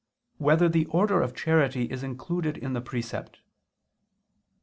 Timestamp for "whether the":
0.43-0.85